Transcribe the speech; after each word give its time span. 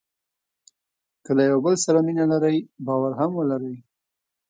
که 1.23 1.31
له 1.37 1.43
یو 1.51 1.59
بل 1.65 1.75
سره 1.85 1.99
مینه 2.05 2.25
لرئ 2.31 2.57
باور 2.85 3.11
هم 3.19 3.31
ولرئ. 3.35 3.75